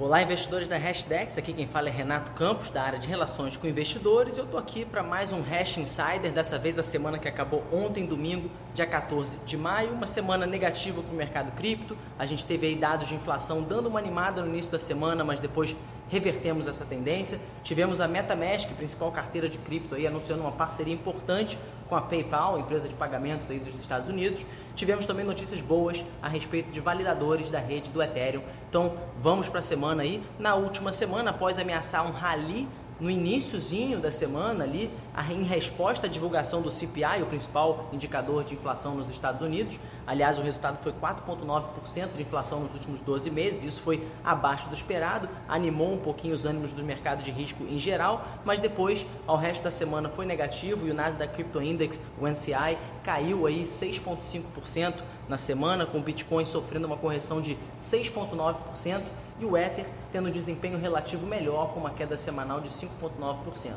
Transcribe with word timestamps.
Olá, 0.00 0.22
investidores 0.22 0.68
da 0.68 0.78
Hashdex. 0.78 1.36
Aqui 1.36 1.52
quem 1.52 1.66
fala 1.66 1.88
é 1.88 1.90
Renato 1.90 2.30
Campos, 2.30 2.70
da 2.70 2.80
área 2.80 3.00
de 3.00 3.08
relações 3.08 3.56
com 3.56 3.66
investidores. 3.66 4.38
Eu 4.38 4.44
estou 4.44 4.60
aqui 4.60 4.84
para 4.84 5.02
mais 5.02 5.32
um 5.32 5.42
Hash 5.42 5.76
Insider, 5.76 6.30
dessa 6.30 6.56
vez 6.56 6.78
a 6.78 6.84
semana 6.84 7.18
que 7.18 7.26
acabou 7.26 7.64
ontem, 7.72 8.06
domingo, 8.06 8.48
dia 8.72 8.86
14 8.86 9.36
de 9.44 9.56
maio. 9.56 9.90
Uma 9.90 10.06
semana 10.06 10.46
negativa 10.46 11.02
para 11.02 11.12
o 11.12 11.16
mercado 11.16 11.50
cripto. 11.50 11.96
A 12.16 12.24
gente 12.26 12.44
teve 12.44 12.68
aí 12.68 12.76
dados 12.76 13.08
de 13.08 13.16
inflação 13.16 13.60
dando 13.60 13.88
uma 13.88 13.98
animada 13.98 14.40
no 14.40 14.46
início 14.46 14.70
da 14.70 14.78
semana, 14.78 15.24
mas 15.24 15.40
depois 15.40 15.74
revertemos 16.08 16.68
essa 16.68 16.84
tendência. 16.84 17.40
Tivemos 17.64 18.00
a 18.00 18.06
MetaMask, 18.06 18.70
principal 18.76 19.10
carteira 19.10 19.48
de 19.48 19.58
cripto, 19.58 19.96
aí, 19.96 20.06
anunciando 20.06 20.42
uma 20.42 20.52
parceria 20.52 20.94
importante 20.94 21.58
com 21.88 21.96
a 21.96 22.00
PayPal, 22.00 22.58
empresa 22.58 22.88
de 22.88 22.94
pagamentos 22.94 23.50
aí 23.50 23.58
dos 23.58 23.74
Estados 23.80 24.08
Unidos. 24.08 24.40
Tivemos 24.74 25.06
também 25.06 25.24
notícias 25.24 25.60
boas 25.60 26.02
a 26.22 26.28
respeito 26.28 26.70
de 26.70 26.80
validadores 26.80 27.50
da 27.50 27.58
rede 27.58 27.90
do 27.90 28.02
Ethereum. 28.02 28.42
Então 28.68 28.94
vamos 29.20 29.48
para 29.48 29.60
a 29.60 29.62
semana 29.62 30.02
aí. 30.02 30.22
Na 30.38 30.54
última 30.54 30.92
semana, 30.92 31.30
após 31.30 31.58
ameaçar 31.58 32.06
um 32.06 32.12
rally 32.12 32.68
no 33.00 33.10
iníciozinho 33.10 34.00
da 34.00 34.10
semana 34.10 34.64
ali, 34.64 34.90
em 35.30 35.42
resposta 35.44 36.06
à 36.06 36.10
divulgação 36.10 36.60
do 36.60 36.70
CPI, 36.70 37.22
o 37.22 37.26
principal 37.26 37.88
indicador 37.92 38.44
de 38.44 38.54
inflação 38.54 38.94
nos 38.94 39.08
Estados 39.08 39.40
Unidos. 39.40 39.76
Aliás, 40.06 40.38
o 40.38 40.42
resultado 40.42 40.78
foi 40.82 40.92
4,9% 40.92 42.14
de 42.16 42.22
inflação 42.22 42.60
nos 42.60 42.72
últimos 42.72 43.00
12 43.00 43.30
meses, 43.30 43.62
isso 43.62 43.80
foi 43.82 44.06
abaixo 44.24 44.68
do 44.68 44.74
esperado, 44.74 45.28
animou 45.48 45.92
um 45.92 45.98
pouquinho 45.98 46.34
os 46.34 46.44
ânimos 46.44 46.72
dos 46.72 46.84
mercados 46.84 47.24
de 47.24 47.30
risco 47.30 47.62
em 47.64 47.78
geral, 47.78 48.26
mas 48.44 48.60
depois, 48.60 49.04
ao 49.26 49.36
resto 49.36 49.62
da 49.62 49.70
semana, 49.70 50.08
foi 50.08 50.26
negativo 50.26 50.86
e 50.86 50.90
o 50.90 50.94
Nasdaq 50.94 51.34
Crypto 51.34 51.62
Index, 51.62 52.00
o 52.18 52.26
NCI, 52.26 52.78
caiu 53.04 53.46
aí 53.46 53.64
6,5% 53.64 54.94
na 55.28 55.38
semana, 55.38 55.86
com 55.86 55.98
o 55.98 56.02
Bitcoin 56.02 56.44
sofrendo 56.44 56.86
uma 56.86 56.96
correção 56.96 57.40
de 57.40 57.56
6,9% 57.82 59.02
e 59.40 59.44
o 59.44 59.56
Ether 59.56 59.86
tendo 60.12 60.30
desempenho 60.30 60.78
relativo 60.78 61.26
melhor, 61.26 61.72
com 61.72 61.80
uma 61.80 61.90
queda 61.90 62.16
semanal 62.16 62.60
de 62.60 62.68
5,9%. 62.68 63.72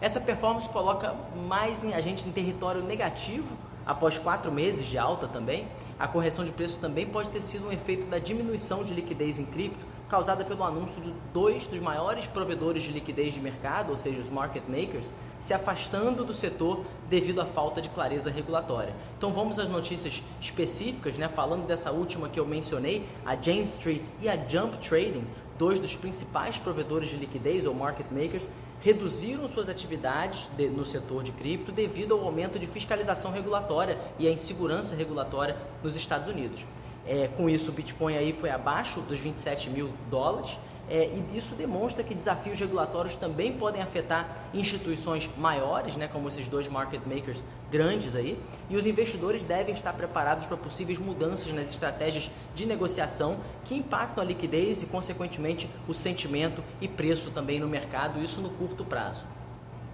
Essa 0.00 0.20
performance 0.20 0.68
coloca 0.68 1.14
mais 1.48 1.84
a 1.84 2.00
gente 2.00 2.28
em 2.28 2.32
território 2.32 2.82
negativo 2.82 3.56
após 3.86 4.18
quatro 4.18 4.50
meses 4.50 4.86
de 4.86 4.98
alta 4.98 5.28
também. 5.28 5.66
A 5.98 6.08
correção 6.08 6.44
de 6.44 6.50
preço 6.50 6.78
também 6.80 7.06
pode 7.06 7.30
ter 7.30 7.40
sido 7.40 7.68
um 7.68 7.72
efeito 7.72 8.08
da 8.10 8.18
diminuição 8.18 8.82
de 8.82 8.92
liquidez 8.92 9.38
em 9.38 9.44
cripto 9.44 9.93
causada 10.08 10.44
pelo 10.44 10.62
anúncio 10.62 11.00
de 11.00 11.12
dois 11.32 11.66
dos 11.66 11.80
maiores 11.80 12.26
provedores 12.26 12.82
de 12.82 12.92
liquidez 12.92 13.34
de 13.34 13.40
mercado, 13.40 13.90
ou 13.90 13.96
seja, 13.96 14.20
os 14.20 14.28
market 14.28 14.62
makers, 14.68 15.12
se 15.40 15.52
afastando 15.52 16.24
do 16.24 16.32
setor 16.32 16.84
devido 17.08 17.40
à 17.40 17.46
falta 17.46 17.80
de 17.80 17.88
clareza 17.88 18.30
regulatória. 18.30 18.94
Então 19.16 19.32
vamos 19.32 19.58
às 19.58 19.68
notícias 19.68 20.22
específicas, 20.40 21.14
né? 21.14 21.28
falando 21.28 21.66
dessa 21.66 21.90
última 21.90 22.28
que 22.28 22.38
eu 22.38 22.46
mencionei, 22.46 23.06
a 23.24 23.34
Jane 23.34 23.64
Street 23.64 24.02
e 24.20 24.28
a 24.28 24.36
Jump 24.36 24.76
Trading, 24.78 25.26
dois 25.58 25.80
dos 25.80 25.94
principais 25.94 26.56
provedores 26.58 27.08
de 27.08 27.16
liquidez 27.16 27.66
ou 27.66 27.74
market 27.74 28.06
makers, 28.10 28.48
reduziram 28.80 29.48
suas 29.48 29.68
atividades 29.70 30.46
de, 30.56 30.68
no 30.68 30.84
setor 30.84 31.22
de 31.22 31.32
cripto 31.32 31.72
devido 31.72 32.12
ao 32.12 32.20
aumento 32.20 32.58
de 32.58 32.66
fiscalização 32.66 33.30
regulatória 33.30 33.98
e 34.18 34.28
à 34.28 34.30
insegurança 34.30 34.94
regulatória 34.94 35.56
nos 35.82 35.96
Estados 35.96 36.28
Unidos. 36.28 36.60
É, 37.06 37.28
com 37.36 37.48
isso, 37.50 37.70
o 37.70 37.74
Bitcoin 37.74 38.16
aí 38.16 38.32
foi 38.32 38.50
abaixo 38.50 39.00
dos 39.00 39.20
27 39.20 39.70
mil 39.70 39.90
dólares. 40.10 40.56
É, 40.88 41.06
e 41.06 41.38
isso 41.38 41.54
demonstra 41.54 42.04
que 42.04 42.14
desafios 42.14 42.60
regulatórios 42.60 43.16
também 43.16 43.54
podem 43.54 43.80
afetar 43.80 44.48
instituições 44.52 45.28
maiores, 45.38 45.96
né, 45.96 46.08
como 46.08 46.28
esses 46.28 46.46
dois 46.46 46.68
market 46.68 47.00
makers 47.06 47.42
grandes 47.70 48.14
aí, 48.14 48.38
e 48.68 48.76
os 48.76 48.86
investidores 48.86 49.42
devem 49.42 49.74
estar 49.74 49.94
preparados 49.94 50.44
para 50.44 50.58
possíveis 50.58 50.98
mudanças 50.98 51.52
nas 51.54 51.70
estratégias 51.70 52.30
de 52.54 52.66
negociação 52.66 53.38
que 53.64 53.74
impactam 53.74 54.22
a 54.22 54.26
liquidez 54.26 54.82
e, 54.82 54.86
consequentemente, 54.86 55.70
o 55.88 55.94
sentimento 55.94 56.62
e 56.80 56.86
preço 56.86 57.30
também 57.30 57.58
no 57.58 57.66
mercado, 57.66 58.22
isso 58.22 58.42
no 58.42 58.50
curto 58.50 58.84
prazo. 58.84 59.24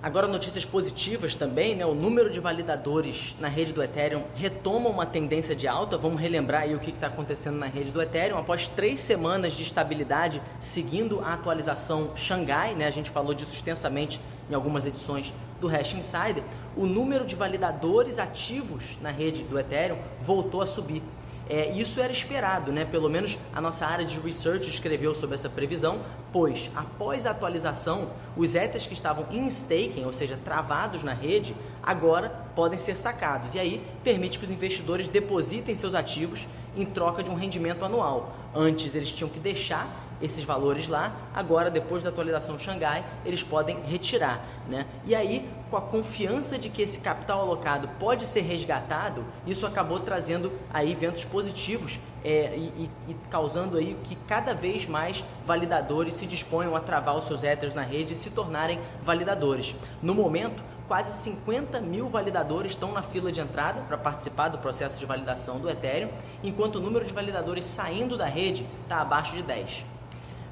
Agora 0.03 0.27
notícias 0.27 0.65
positivas 0.65 1.35
também, 1.35 1.75
né? 1.75 1.85
O 1.85 1.95
número 1.95 2.31
de 2.31 2.41
validadores 2.41 3.35
na 3.39 3.49
rede 3.49 3.71
do 3.71 3.83
Ethereum 3.83 4.25
retoma 4.35 4.89
uma 4.89 5.05
tendência 5.05 5.55
de 5.55 5.69
alta. 5.69 5.99
Vamos 5.99 6.19
relembrar 6.19 6.63
aí 6.63 6.75
o 6.75 6.79
que 6.79 6.89
está 6.89 7.09
acontecendo 7.09 7.59
na 7.59 7.67
rede 7.67 7.91
do 7.91 8.01
Ethereum. 8.01 8.39
Após 8.39 8.67
três 8.71 8.99
semanas 9.01 9.53
de 9.53 9.63
estabilidade, 9.63 10.41
seguindo 10.59 11.21
a 11.21 11.35
atualização 11.35 12.17
Xangai, 12.17 12.75
né? 12.75 12.87
A 12.87 12.91
gente 12.91 13.11
falou 13.11 13.35
disso 13.35 13.53
extensamente 13.53 14.19
em 14.51 14.55
algumas 14.55 14.87
edições 14.87 15.35
do 15.61 15.69
Hash 15.69 15.93
Insider. 15.93 16.45
O 16.75 16.87
número 16.87 17.27
de 17.27 17.35
validadores 17.35 18.19
ativos 18.19 18.83
na 19.03 19.11
rede 19.11 19.43
do 19.43 19.59
Ethereum 19.59 19.99
voltou 20.23 20.63
a 20.63 20.67
subir. 20.67 21.03
É, 21.51 21.69
isso 21.73 22.01
era 22.01 22.13
esperado, 22.13 22.71
né? 22.71 22.85
pelo 22.85 23.11
menos 23.11 23.37
a 23.53 23.61
nossa 23.61 23.85
área 23.85 24.07
de 24.07 24.21
research 24.21 24.71
escreveu 24.71 25.17
sobre 25.17 25.35
essa 25.35 25.49
previsão, 25.49 25.99
pois 26.33 26.71
após 26.77 27.27
a 27.27 27.33
atualização, 27.33 28.13
os 28.37 28.55
Ethers 28.55 28.87
que 28.87 28.95
estavam 28.95 29.27
em 29.33 29.49
staking, 29.49 30.05
ou 30.05 30.13
seja, 30.13 30.39
travados 30.45 31.03
na 31.03 31.13
rede, 31.13 31.53
agora 31.83 32.29
podem 32.55 32.79
ser 32.79 32.95
sacados. 32.95 33.53
E 33.57 33.59
aí 33.59 33.85
permite 34.05 34.39
que 34.39 34.45
os 34.45 34.51
investidores 34.53 35.09
depositem 35.09 35.75
seus 35.75 35.93
ativos 35.93 36.47
em 36.77 36.85
troca 36.85 37.21
de 37.21 37.31
um 37.31 37.35
rendimento 37.35 37.85
anual. 37.85 38.33
Antes 38.55 38.95
eles 38.95 39.11
tinham 39.11 39.29
que 39.29 39.41
deixar 39.41 39.89
esses 40.23 40.45
valores 40.45 40.87
lá, 40.87 41.17
agora 41.35 41.69
depois 41.69 42.05
da 42.05 42.11
atualização 42.11 42.61
Xangai, 42.61 43.05
eles 43.25 43.43
podem 43.43 43.81
retirar, 43.87 44.45
né? 44.69 44.87
E 45.05 45.17
aí, 45.17 45.49
com 45.71 45.77
a 45.77 45.81
confiança 45.81 46.59
de 46.59 46.69
que 46.69 46.83
esse 46.83 47.01
capital 47.01 47.41
alocado 47.41 47.89
pode 47.99 48.27
ser 48.27 48.41
resgatado, 48.41 49.25
isso 49.47 49.67
acabou 49.67 50.01
trazendo 50.01 50.53
aí 50.73 50.95
ventos 50.95 51.25
positivos 51.25 51.99
é, 52.25 52.55
e, 52.57 52.91
e, 53.09 53.17
causando 53.31 53.79
aí 53.79 53.97
que 54.05 54.15
cada 54.15 54.53
vez 54.53 54.87
mais 54.87 55.25
validadores 55.47 56.15
se 56.15 56.27
disponham 56.27 56.75
a 56.75 56.81
travar 56.81 57.17
os 57.17 57.25
seus 57.25 57.45
Ethers 57.45 57.75
na 57.75 57.83
rede 57.83 58.15
e 58.15 58.17
se 58.17 58.31
tornarem 58.31 58.81
validadores. 59.03 59.75
No 60.03 60.15
momento, 60.15 60.63
quase 60.89 61.23
50 61.23 61.81
mil 61.81 62.09
validadores 62.09 62.73
estão 62.73 62.93
na 62.93 63.03
fila 63.03 63.31
de 63.31 63.41
entrada 63.41 63.81
para 63.83 63.97
participar 63.97 64.49
do 64.49 64.59
processo 64.59 64.99
de 64.99 65.07
validação 65.07 65.59
do 65.59 65.71
Ethereum, 65.71 66.11
enquanto 66.43 66.77
o 66.77 66.81
número 66.81 67.05
de 67.05 67.13
validadores 67.13 67.65
saindo 67.65 68.19
da 68.19 68.27
rede 68.27 68.67
está 68.83 69.01
abaixo 69.01 69.37
de 69.37 69.43
10. 69.43 69.85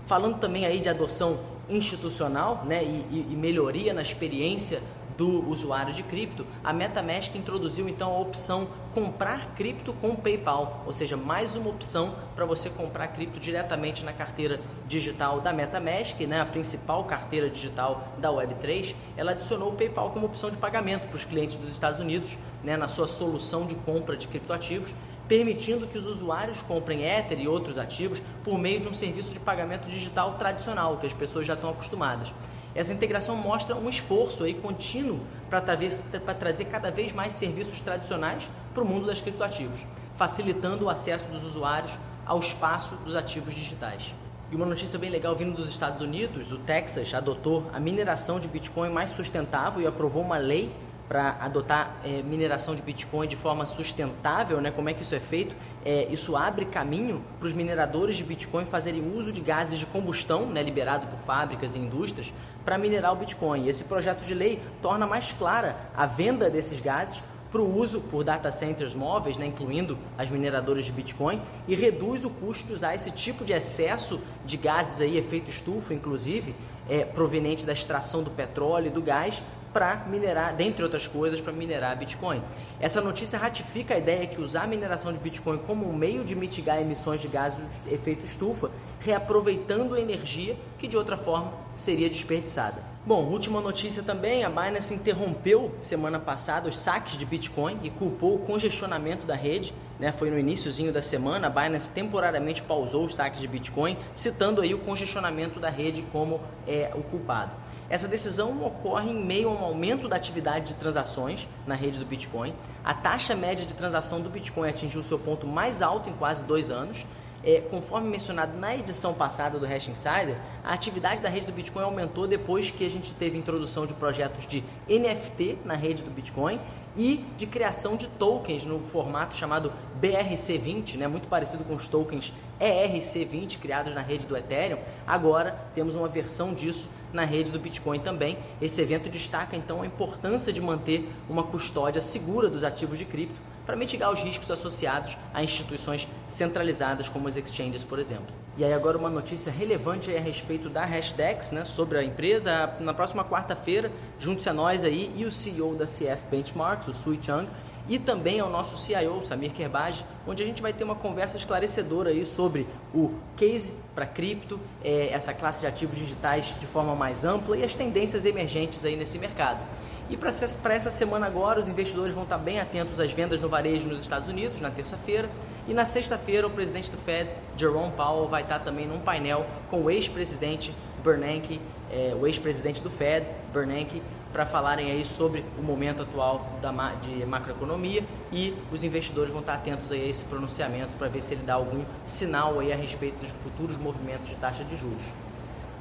Falando 0.06 0.38
também 0.38 0.64
aí 0.64 0.80
de 0.80 0.88
adoção 0.88 1.38
institucional 1.68 2.62
né, 2.64 2.82
e, 2.82 3.26
e 3.30 3.36
melhoria 3.36 3.92
na 3.92 4.00
experiência 4.00 4.80
do 5.18 5.50
usuário 5.50 5.92
de 5.92 6.04
cripto, 6.04 6.46
a 6.62 6.72
MetaMask 6.72 7.34
introduziu 7.34 7.88
então 7.88 8.14
a 8.14 8.20
opção 8.20 8.68
comprar 8.94 9.52
cripto 9.56 9.92
com 9.94 10.14
PayPal, 10.14 10.84
ou 10.86 10.92
seja, 10.92 11.16
mais 11.16 11.56
uma 11.56 11.70
opção 11.70 12.14
para 12.36 12.46
você 12.46 12.70
comprar 12.70 13.08
cripto 13.08 13.40
diretamente 13.40 14.04
na 14.04 14.12
carteira 14.12 14.60
digital 14.86 15.40
da 15.40 15.52
MetaMask, 15.52 16.20
né, 16.20 16.40
a 16.40 16.46
principal 16.46 17.02
carteira 17.02 17.50
digital 17.50 18.14
da 18.18 18.30
Web3. 18.30 18.94
Ela 19.16 19.32
adicionou 19.32 19.72
o 19.72 19.76
PayPal 19.76 20.10
como 20.10 20.26
opção 20.26 20.50
de 20.50 20.56
pagamento 20.56 21.08
para 21.08 21.16
os 21.16 21.24
clientes 21.24 21.56
dos 21.56 21.70
Estados 21.70 21.98
Unidos, 21.98 22.38
né, 22.62 22.76
na 22.76 22.86
sua 22.86 23.08
solução 23.08 23.66
de 23.66 23.74
compra 23.74 24.16
de 24.16 24.28
criptoativos 24.28 24.94
permitindo 25.26 25.86
que 25.86 25.98
os 25.98 26.06
usuários 26.06 26.58
comprem 26.62 27.04
Ether 27.04 27.38
e 27.38 27.46
outros 27.46 27.76
ativos 27.76 28.18
por 28.42 28.58
meio 28.58 28.80
de 28.80 28.88
um 28.88 28.94
serviço 28.94 29.30
de 29.30 29.38
pagamento 29.38 29.86
digital 29.86 30.38
tradicional, 30.38 30.96
que 30.96 31.06
as 31.06 31.12
pessoas 31.12 31.46
já 31.46 31.52
estão 31.52 31.68
acostumadas. 31.68 32.32
Essa 32.78 32.92
integração 32.92 33.34
mostra 33.34 33.74
um 33.74 33.88
esforço 33.90 34.44
aí 34.44 34.54
contínuo 34.54 35.18
para 35.50 35.60
trazer 35.60 36.66
cada 36.66 36.92
vez 36.92 37.12
mais 37.12 37.34
serviços 37.34 37.80
tradicionais 37.80 38.44
para 38.72 38.84
o 38.84 38.86
mundo 38.86 39.08
das 39.08 39.20
criptoativos, 39.20 39.80
facilitando 40.16 40.84
o 40.84 40.88
acesso 40.88 41.24
dos 41.24 41.42
usuários 41.42 41.90
ao 42.24 42.38
espaço 42.38 42.94
dos 42.98 43.16
ativos 43.16 43.52
digitais. 43.52 44.14
E 44.52 44.54
uma 44.54 44.64
notícia 44.64 44.96
bem 44.96 45.10
legal 45.10 45.34
vindo 45.34 45.56
dos 45.56 45.68
Estados 45.68 46.00
Unidos, 46.00 46.52
o 46.52 46.58
Texas 46.58 47.12
adotou 47.12 47.68
a 47.74 47.80
mineração 47.80 48.38
de 48.38 48.46
Bitcoin 48.46 48.90
mais 48.90 49.10
sustentável 49.10 49.82
e 49.82 49.86
aprovou 49.88 50.22
uma 50.22 50.38
lei 50.38 50.72
para 51.08 51.30
adotar 51.40 51.96
é, 52.04 52.22
mineração 52.22 52.76
de 52.76 52.82
Bitcoin 52.82 53.26
de 53.26 53.34
forma 53.34 53.66
sustentável, 53.66 54.60
né? 54.60 54.70
Como 54.70 54.88
é 54.88 54.94
que 54.94 55.02
isso 55.02 55.16
é 55.16 55.20
feito? 55.20 55.56
É, 55.84 56.06
isso 56.10 56.36
abre 56.36 56.64
caminho 56.64 57.22
para 57.38 57.48
os 57.48 57.54
mineradores 57.54 58.16
de 58.16 58.24
Bitcoin 58.24 58.66
fazerem 58.66 59.16
uso 59.16 59.32
de 59.32 59.40
gases 59.40 59.78
de 59.78 59.86
combustão, 59.86 60.46
né, 60.46 60.62
liberado 60.62 61.06
por 61.06 61.18
fábricas 61.20 61.76
e 61.76 61.78
indústrias, 61.78 62.32
para 62.64 62.76
minerar 62.76 63.12
o 63.12 63.16
Bitcoin. 63.16 63.66
Esse 63.66 63.84
projeto 63.84 64.24
de 64.24 64.34
lei 64.34 64.60
torna 64.82 65.06
mais 65.06 65.32
clara 65.32 65.76
a 65.96 66.04
venda 66.04 66.50
desses 66.50 66.80
gases 66.80 67.22
para 67.50 67.62
o 67.62 67.78
uso 67.78 68.02
por 68.02 68.22
data 68.22 68.52
centers 68.52 68.94
móveis, 68.94 69.38
né, 69.38 69.46
incluindo 69.46 69.98
as 70.18 70.28
mineradoras 70.28 70.84
de 70.84 70.92
Bitcoin, 70.92 71.40
e 71.66 71.74
reduz 71.74 72.24
o 72.24 72.30
custo 72.30 72.66
de 72.66 72.74
usar 72.74 72.94
esse 72.94 73.10
tipo 73.10 73.44
de 73.44 73.52
excesso 73.52 74.20
de 74.44 74.56
gases 74.56 75.00
aí, 75.00 75.16
efeito 75.16 75.50
estufa, 75.50 75.94
inclusive, 75.94 76.54
é, 76.88 77.04
proveniente 77.04 77.64
da 77.64 77.72
extração 77.72 78.22
do 78.22 78.30
petróleo 78.30 78.88
e 78.88 78.90
do 78.90 79.00
gás, 79.00 79.42
para 79.72 80.04
minerar, 80.06 80.54
dentre 80.54 80.82
outras 80.82 81.06
coisas, 81.06 81.40
para 81.40 81.52
minerar 81.52 81.96
Bitcoin. 81.96 82.42
Essa 82.80 83.00
notícia 83.00 83.38
ratifica 83.38 83.94
a 83.94 83.98
ideia 83.98 84.26
que 84.26 84.40
usar 84.40 84.64
a 84.64 84.66
mineração 84.66 85.12
de 85.12 85.18
Bitcoin 85.18 85.58
como 85.58 85.88
um 85.88 85.92
meio 85.94 86.24
de 86.24 86.34
mitigar 86.34 86.80
emissões 86.80 87.20
de 87.20 87.28
gases 87.28 87.58
de 87.84 87.94
efeito 87.94 88.24
estufa 88.24 88.70
reaproveitando 89.00 89.96
energia 89.96 90.56
que 90.78 90.88
de 90.88 90.96
outra 90.96 91.16
forma 91.16 91.52
seria 91.76 92.08
desperdiçada. 92.08 92.82
Bom, 93.06 93.24
última 93.24 93.60
notícia 93.60 94.02
também, 94.02 94.44
a 94.44 94.50
Binance 94.50 94.92
interrompeu 94.92 95.74
semana 95.80 96.18
passada 96.18 96.68
os 96.68 96.78
saques 96.78 97.18
de 97.18 97.24
Bitcoin 97.24 97.78
e 97.82 97.88
culpou 97.88 98.34
o 98.34 98.38
congestionamento 98.40 99.26
da 99.26 99.34
rede. 99.34 99.72
Né? 99.98 100.12
Foi 100.12 100.30
no 100.30 100.38
iníciozinho 100.38 100.92
da 100.92 101.00
semana, 101.00 101.46
a 101.46 101.50
Binance 101.50 101.90
temporariamente 101.90 102.60
pausou 102.60 103.06
os 103.06 103.14
saques 103.14 103.40
de 103.40 103.48
Bitcoin, 103.48 103.96
citando 104.12 104.60
aí 104.60 104.74
o 104.74 104.78
congestionamento 104.80 105.58
da 105.58 105.70
rede 105.70 106.04
como 106.12 106.40
é, 106.66 106.90
o 106.94 107.02
culpado. 107.02 107.52
Essa 107.90 108.06
decisão 108.06 108.62
ocorre 108.64 109.10
em 109.10 109.24
meio 109.24 109.48
a 109.48 109.52
um 109.52 109.64
aumento 109.64 110.08
da 110.08 110.16
atividade 110.16 110.66
de 110.66 110.74
transações 110.74 111.48
na 111.66 111.74
rede 111.74 111.98
do 111.98 112.04
Bitcoin. 112.04 112.54
A 112.84 112.92
taxa 112.92 113.34
média 113.34 113.64
de 113.64 113.72
transação 113.72 114.20
do 114.20 114.28
Bitcoin 114.28 114.68
atingiu 114.68 115.02
seu 115.02 115.18
ponto 115.18 115.46
mais 115.46 115.80
alto 115.80 116.10
em 116.10 116.12
quase 116.12 116.44
dois 116.44 116.70
anos. 116.70 117.06
É, 117.44 117.60
conforme 117.60 118.08
mencionado 118.08 118.58
na 118.58 118.74
edição 118.76 119.14
passada 119.14 119.58
do 119.58 119.66
Hash 119.66 119.88
Insider, 119.88 120.36
a 120.64 120.72
atividade 120.72 121.22
da 121.22 121.28
rede 121.28 121.46
do 121.46 121.52
Bitcoin 121.52 121.84
aumentou 121.84 122.26
depois 122.26 122.70
que 122.70 122.84
a 122.84 122.90
gente 122.90 123.12
teve 123.14 123.38
introdução 123.38 123.86
de 123.86 123.94
projetos 123.94 124.46
de 124.46 124.64
NFT 124.88 125.58
na 125.64 125.74
rede 125.74 126.02
do 126.02 126.10
Bitcoin 126.10 126.58
e 126.96 127.24
de 127.36 127.46
criação 127.46 127.96
de 127.96 128.08
tokens 128.08 128.64
no 128.64 128.80
formato 128.80 129.36
chamado 129.36 129.72
BRC20, 130.00 130.96
né, 130.96 131.06
muito 131.06 131.28
parecido 131.28 131.62
com 131.62 131.76
os 131.76 131.88
tokens 131.88 132.32
ERC20 132.60 133.60
criados 133.60 133.94
na 133.94 134.00
rede 134.00 134.26
do 134.26 134.36
Ethereum. 134.36 134.78
Agora 135.06 135.56
temos 135.76 135.94
uma 135.94 136.08
versão 136.08 136.52
disso 136.52 136.90
na 137.12 137.24
rede 137.24 137.52
do 137.52 137.58
Bitcoin 137.60 138.00
também. 138.00 138.36
Esse 138.60 138.80
evento 138.80 139.08
destaca 139.08 139.56
então 139.56 139.82
a 139.82 139.86
importância 139.86 140.52
de 140.52 140.60
manter 140.60 141.08
uma 141.28 141.44
custódia 141.44 142.02
segura 142.02 142.50
dos 142.50 142.64
ativos 142.64 142.98
de 142.98 143.04
cripto 143.04 143.47
para 143.68 143.76
mitigar 143.76 144.10
os 144.10 144.20
riscos 144.20 144.50
associados 144.50 145.14
a 145.34 145.44
instituições 145.44 146.08
centralizadas 146.30 147.06
como 147.06 147.28
as 147.28 147.36
exchanges, 147.36 147.84
por 147.84 147.98
exemplo. 147.98 148.34
E 148.56 148.64
aí 148.64 148.72
agora 148.72 148.96
uma 148.96 149.10
notícia 149.10 149.52
relevante 149.52 150.10
a 150.10 150.18
respeito 150.18 150.70
da 150.70 150.86
Hashdex, 150.86 151.52
né, 151.52 151.66
sobre 151.66 151.98
a 151.98 152.02
empresa. 152.02 152.74
Na 152.80 152.94
próxima 152.94 153.22
quarta-feira, 153.26 153.92
junte-se 154.18 154.48
a 154.48 154.54
nós 154.54 154.84
aí 154.84 155.12
e 155.14 155.26
o 155.26 155.30
CEO 155.30 155.74
da 155.74 155.84
CF 155.84 156.22
Benchmarks, 156.30 156.88
o 156.88 156.94
Sui 156.94 157.18
Chang, 157.22 157.46
e 157.86 157.98
também 157.98 158.40
ao 158.40 158.48
nosso 158.48 158.78
CIO, 158.78 159.22
Samir 159.22 159.52
Kerbaj, 159.52 160.02
onde 160.26 160.42
a 160.42 160.46
gente 160.46 160.62
vai 160.62 160.72
ter 160.72 160.84
uma 160.84 160.94
conversa 160.94 161.36
esclarecedora 161.36 162.08
aí 162.08 162.24
sobre 162.24 162.66
o 162.94 163.18
case 163.36 163.74
para 163.94 164.06
cripto, 164.06 164.58
é, 164.82 165.12
essa 165.12 165.34
classe 165.34 165.60
de 165.60 165.66
ativos 165.66 165.98
digitais 165.98 166.58
de 166.58 166.66
forma 166.66 166.94
mais 166.94 167.22
ampla 167.22 167.54
e 167.54 167.62
as 167.62 167.74
tendências 167.74 168.24
emergentes 168.24 168.82
aí 168.86 168.96
nesse 168.96 169.18
mercado. 169.18 169.60
E 170.10 170.16
para 170.16 170.30
essa 170.30 170.90
semana 170.90 171.26
agora, 171.26 171.60
os 171.60 171.68
investidores 171.68 172.14
vão 172.14 172.22
estar 172.22 172.38
bem 172.38 172.58
atentos 172.58 172.98
às 172.98 173.12
vendas 173.12 173.40
no 173.40 173.48
varejo 173.48 173.88
nos 173.88 174.00
Estados 174.00 174.28
Unidos, 174.28 174.60
na 174.60 174.70
terça-feira. 174.70 175.28
E 175.66 175.74
na 175.74 175.84
sexta-feira, 175.84 176.46
o 176.46 176.50
presidente 176.50 176.90
do 176.90 176.96
Fed, 176.96 177.28
Jerome 177.56 177.92
Powell, 177.92 178.26
vai 178.26 178.40
estar 178.40 178.60
também 178.60 178.86
num 178.86 179.00
painel 179.00 179.44
com 179.70 179.82
o 179.82 179.90
ex-presidente 179.90 180.74
Bernanke, 181.04 181.60
é, 181.90 182.16
o 182.18 182.26
ex-presidente 182.26 182.80
do 182.80 182.88
Fed, 182.88 183.26
Bernanke, 183.52 184.02
para 184.32 184.46
falarem 184.46 184.90
aí 184.90 185.04
sobre 185.04 185.44
o 185.58 185.62
momento 185.62 186.02
atual 186.02 186.46
da, 186.62 186.70
de 187.02 187.24
macroeconomia 187.26 188.02
e 188.32 188.54
os 188.72 188.84
investidores 188.84 189.30
vão 189.30 189.40
estar 189.40 189.54
atentos 189.54 189.90
aí 189.90 190.04
a 190.04 190.08
esse 190.08 190.24
pronunciamento 190.24 190.90
para 190.98 191.08
ver 191.08 191.22
se 191.22 191.34
ele 191.34 191.42
dá 191.42 191.54
algum 191.54 191.82
sinal 192.06 192.60
aí 192.60 192.72
a 192.72 192.76
respeito 192.76 193.18
dos 193.20 193.30
futuros 193.30 193.76
movimentos 193.76 194.28
de 194.28 194.36
taxa 194.36 194.64
de 194.64 194.76
juros. 194.76 195.02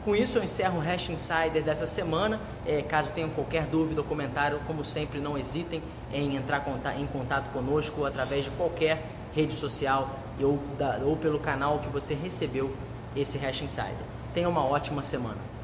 Com 0.07 0.15
isso, 0.15 0.37
eu 0.37 0.43
encerro 0.45 0.77
o 0.77 0.81
Hash 0.81 1.09
Insider 1.09 1.61
dessa 1.61 1.85
semana. 1.85 2.39
É, 2.65 2.81
caso 2.81 3.09
tenham 3.13 3.29
qualquer 3.29 3.65
dúvida 3.65 3.99
ou 3.99 4.07
comentário, 4.07 4.57
como 4.65 4.85
sempre, 4.85 5.19
não 5.19 5.37
hesitem 5.37 5.83
em 6.13 6.37
entrar 6.37 6.65
em 6.97 7.05
contato 7.07 7.51
conosco 7.51 8.05
através 8.05 8.45
de 8.45 8.51
qualquer 8.51 9.03
rede 9.35 9.55
social 9.55 10.17
ou, 10.41 10.59
da, 10.77 11.01
ou 11.03 11.17
pelo 11.17 11.39
canal 11.39 11.79
que 11.79 11.89
você 11.89 12.13
recebeu 12.13 12.73
esse 13.17 13.37
Hash 13.37 13.61
Insider. 13.61 13.97
Tenha 14.33 14.47
uma 14.47 14.63
ótima 14.63 15.03
semana. 15.03 15.56